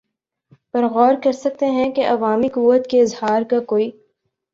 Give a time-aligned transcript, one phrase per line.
[0.73, 3.89] پر غور کر سکتے ہیں کہ عوامی قوت کے اظہار کا کوئی